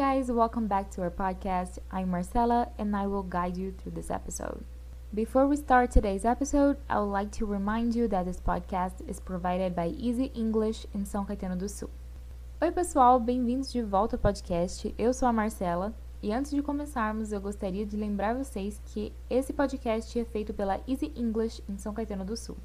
[0.00, 1.78] guys, welcome back to our podcast.
[1.92, 4.64] I'm Marcella and I will guide you through this episode.
[5.12, 9.20] Before we start today's episode, I would like to remind you that this podcast is
[9.20, 11.90] provided by Easy English em São Caetano do Sul.
[12.62, 14.94] Oi, pessoal, bem-vindos de volta ao podcast.
[14.96, 15.92] Eu sou a Marcela
[16.22, 20.80] e antes de começarmos, eu gostaria de lembrar vocês que esse podcast é feito pela
[20.88, 22.56] Easy English em São Caetano do Sul.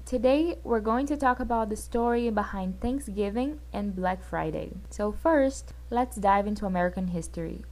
[0.05, 4.71] Today we're going to talk about the story behind Thanksgiving and Black Friday.
[4.89, 7.65] So first, let's dive into American history.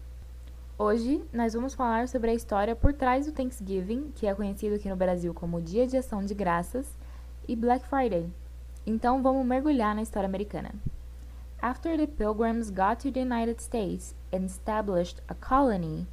[0.78, 4.90] Hoje nós vamos falar sobre a história por trás do Thanksgiving, que é conhecido aqui
[4.90, 6.86] no Brasil como Dia de Ação de Graças,
[7.48, 8.30] e Black Friday.
[8.86, 10.74] Então vamos mergulhar na história americana.
[11.66, 16.06] After the Pilgrims got to the United States and established a colony,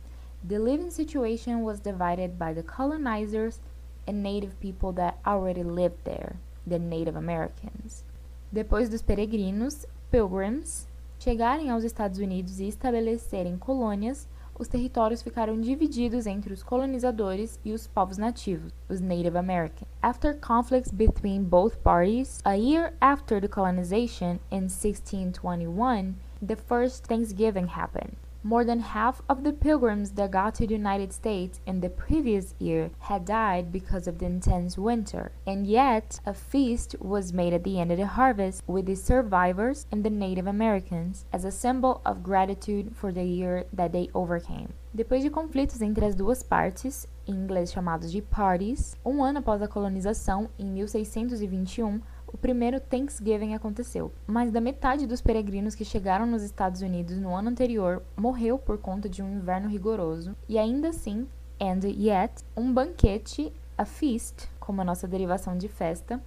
[0.42, 3.60] the living situation was divided by the colonizers
[4.06, 6.36] and native people that already lived there,
[6.66, 8.02] the Native Americans.
[8.50, 10.86] Depois dos peregrinos, Pilgrims,
[11.20, 14.26] chegarem aos Estados Unidos e estabelecerem colônias,
[14.62, 19.90] os territórios ficaram divididos entre os colonizadores e os povos nativos, os Native Americans.
[20.00, 27.66] After conflicts between both parties, a year after the colonization in 1621, the first Thanksgiving
[27.66, 28.21] happened.
[28.44, 32.56] More than half of the pilgrims that got to the United States in the previous
[32.58, 37.62] year had died because of the intense winter, and yet a feast was made at
[37.62, 42.00] the end of the harvest with the survivors and the Native Americans as a symbol
[42.04, 44.72] of gratitude for the year that they overcame.
[44.92, 49.62] Depois de conflitos entre as duas partes, em inglês chamados de parties, um ano após
[49.62, 52.00] a colonização, em 1621,
[52.32, 57.34] o primeiro Thanksgiving aconteceu, mas da metade dos peregrinos que chegaram nos Estados Unidos no
[57.34, 61.26] ano anterior morreu por conta de um inverno rigoroso, e ainda assim,
[61.60, 66.22] and yet, um banquete, a feast, como a nossa derivação de festa,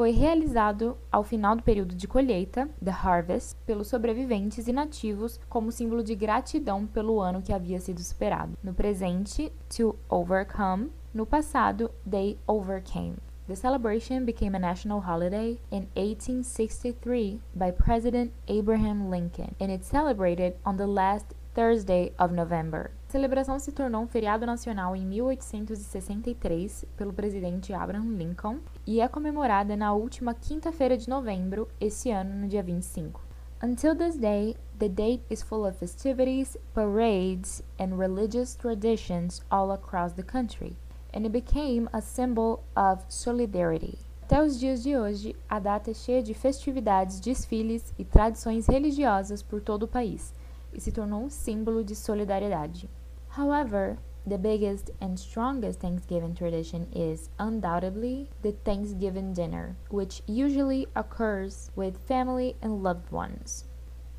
[0.00, 5.70] foi realizado ao final do período de colheita, the harvest, pelos sobreviventes e nativos como
[5.70, 8.56] símbolo de gratidão pelo ano que havia sido superado.
[8.62, 13.16] No presente, to overcome, no passado, they overcame.
[13.50, 20.54] The celebration became a national holiday in 1863 by President Abraham Lincoln, and it's celebrated
[20.64, 22.92] on the last Thursday of November.
[23.08, 29.08] A celebração se tornou um feriado nacional em 1863 pelo presidente Abraham Lincoln e é
[29.08, 33.20] comemorada na última quinta-feira de novembro, esse ano, no dia 25.
[33.60, 40.12] Until this day, the date is full of festivities, parades, and religious traditions all across
[40.12, 40.76] the country
[41.12, 43.98] and it became a symbol of solidarity.
[44.22, 49.42] Até os dias de hoje, a data é cheia de festividades, desfiles e tradições religiosas
[49.42, 50.32] por todo o país
[50.72, 52.88] e se tornou um símbolo de solidariedade.
[53.36, 61.70] However, the biggest and strongest Thanksgiving tradition is undoubtedly the Thanksgiving dinner, which usually occurs
[61.76, 63.64] with family and loved ones.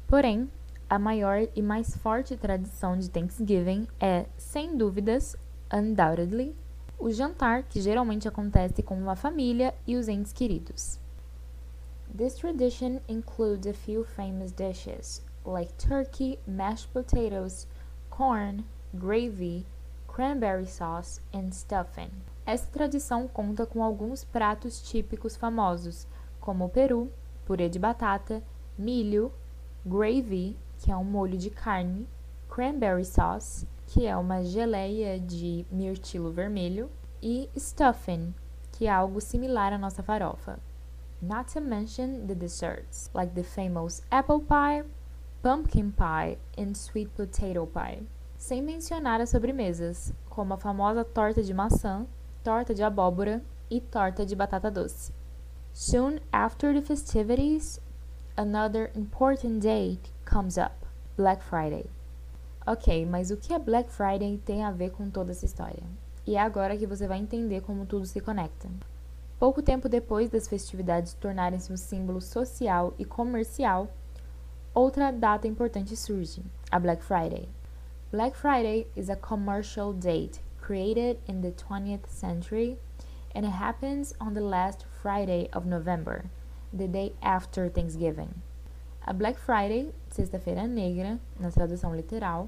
[0.08, 0.50] Porém,
[0.90, 5.38] a maior e mais forte tradição de Thanksgiving é, sem dúvidas,
[5.74, 6.54] undoubtedly,
[7.02, 11.00] o jantar, que geralmente acontece com uma família e os entes queridos.
[12.16, 17.68] This tradition includes a few famous dishes, like turkey, mashed potatoes,
[18.10, 18.64] corn,
[18.94, 19.66] gravy,
[20.08, 22.12] cranberry sauce and stuffing.
[22.46, 26.06] Essa tradição conta com alguns pratos típicos famosos,
[26.40, 27.10] como peru,
[27.46, 28.44] purê de batata,
[28.78, 29.32] milho,
[29.86, 32.08] gravy, que é um molho de carne,
[32.50, 36.90] cranberry sauce, que é uma geleia de mirtilo vermelho,
[37.22, 38.34] e stuffing,
[38.72, 40.60] que é algo similar à nossa farofa.
[41.22, 44.86] Not to mention the desserts, like the famous apple pie,
[45.44, 48.04] pumpkin pie and sweet potato pie.
[48.38, 52.08] Sem mencionar as sobremesas, como a famosa torta de maçã,
[52.46, 55.12] torta de abóbora e torta de batata doce.
[55.74, 57.82] Soon after the festivities,
[58.38, 61.90] another important date comes up, Black Friday.
[62.66, 65.82] Ok, mas o que a Black Friday tem a ver com toda essa história?
[66.28, 68.70] E é agora que você vai entender como tudo se conecta.
[69.40, 73.88] Pouco tempo depois das festividades tornarem-se um símbolo social e comercial,
[74.76, 77.50] outra data importante surge, a Black Friday.
[78.12, 82.78] Black Friday is a commercial date created in the 20th century
[83.34, 86.26] and it happens on the last Friday of November,
[86.72, 88.44] the day after Thanksgiving.
[89.04, 92.48] A Black Friday, Sexta-feira Negra, na tradução literal,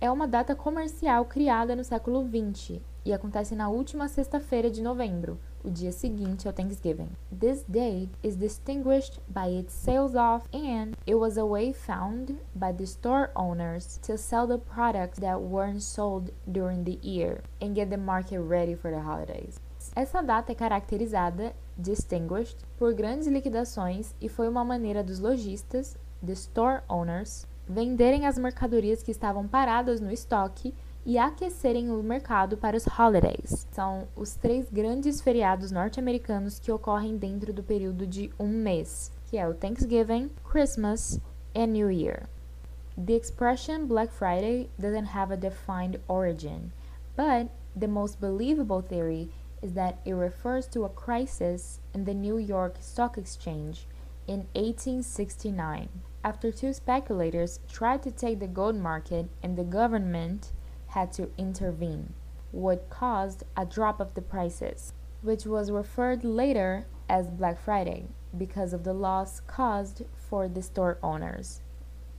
[0.00, 5.38] é uma data comercial criada no século XX e acontece na última sexta-feira de novembro,
[5.62, 7.10] o dia seguinte ao Thanksgiving.
[7.30, 12.72] This date is distinguished by its sales off and it was a way found by
[12.72, 17.90] the store owners to sell the products that weren't sold during the year and get
[17.90, 19.60] the market ready for the holidays.
[19.94, 26.32] Essa data é caracterizada, distinguished, por grandes liquidações e foi uma maneira dos lojistas, the
[26.32, 30.74] store owners, venderem as mercadorias que estavam paradas no estoque
[31.04, 33.66] e aquecerem o mercado para os holidays.
[33.72, 39.38] São os três grandes feriados norte-americanos que ocorrem dentro do período de um mês, que
[39.38, 41.18] é o Thanksgiving, Christmas
[41.54, 42.28] and New Year.
[42.96, 46.70] The expression Black Friday doesn't have a defined origin,
[47.16, 49.30] but the most believable theory
[49.62, 53.86] is that it refers to a crisis in the New York Stock Exchange
[54.26, 55.88] in 1869
[56.22, 60.52] after two speculators tried to take the gold market and the government
[60.88, 62.12] had to intervene,
[62.52, 64.92] what caused a drop of the prices,
[65.22, 68.04] which was referred later as Black Friday
[68.36, 71.62] because of the loss caused for the store owners.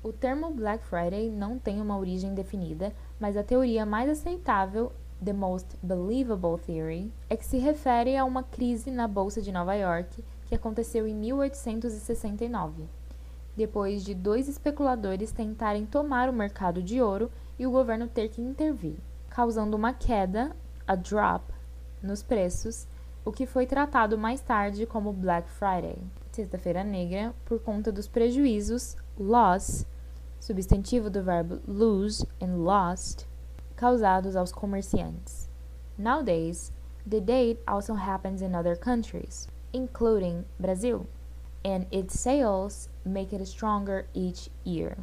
[0.03, 4.91] O termo Black Friday não tem uma origem definida, mas a teoria mais aceitável,
[5.23, 9.75] the most believable theory, é que se refere a uma crise na bolsa de Nova
[9.75, 12.83] York que aconteceu em 1869,
[13.55, 18.41] depois de dois especuladores tentarem tomar o mercado de ouro e o governo ter que
[18.41, 18.97] intervir,
[19.29, 20.55] causando uma queda,
[20.87, 21.43] a drop,
[22.01, 22.87] nos preços,
[23.23, 25.97] o que foi tratado mais tarde como Black Friday,
[26.31, 29.85] Sexta-feira Negra, por conta dos prejuízos, loss,
[30.39, 33.27] substantivo do verbo lose and lost,
[33.81, 35.47] causados aos comerciantes.
[35.97, 36.71] Nowadays,
[37.03, 41.07] the date also happens in other countries, including Brazil,
[41.65, 44.97] and its sales make it stronger each year.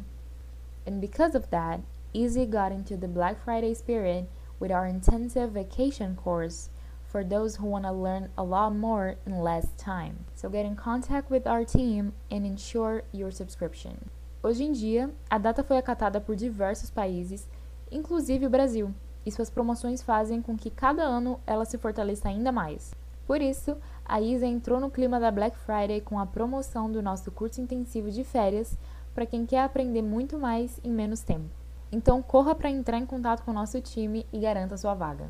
[0.87, 1.81] And because of that,
[2.11, 4.27] Easy got into the Black Friday spirit
[4.59, 6.69] with our intensive vacation course
[7.05, 10.25] for those who want to learn a lot more in less time.
[10.33, 14.09] So get in contact with our team and ensure your subscription.
[14.41, 17.45] Hoje em dia, a data foi acatada por diversos países,
[17.91, 18.93] inclusive o Brasil,
[19.25, 22.93] e suas promoções fazem com que cada ano ela se fortaleça ainda mais.
[23.27, 27.31] Por isso, a Isa entrou no clima da Black Friday com a promoção do nosso
[27.31, 28.77] curso intensivo de férias
[29.13, 31.49] para quem quer aprender muito mais em menos tempo.
[31.91, 35.29] Então corra para entrar em contato com o nosso time e garanta sua vaga.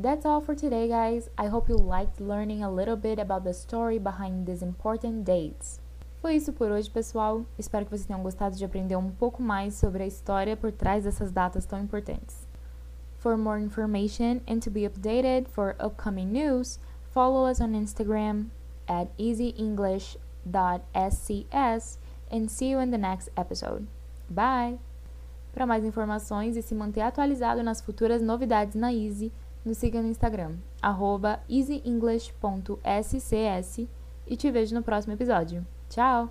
[0.00, 1.28] That's all for today, guys.
[1.38, 5.81] I hope you liked learning a little bit about the story behind these important dates.
[6.22, 7.44] Foi isso por hoje, pessoal.
[7.58, 11.02] Espero que vocês tenham gostado de aprender um pouco mais sobre a história por trás
[11.02, 12.46] dessas datas tão importantes.
[13.18, 16.78] For more information and to be updated for upcoming news,
[17.10, 18.46] follow us on Instagram
[18.86, 21.98] at easyenglish.scs
[22.30, 23.88] and see you in the next episode.
[24.30, 24.78] Bye!
[25.52, 29.32] Para mais informações e se manter atualizado nas futuras novidades na Easy,
[29.64, 30.52] nos siga no Instagram,
[31.48, 33.88] easyenglish.scs
[34.24, 35.66] e te vejo no próximo episódio.
[35.92, 36.30] Ciao!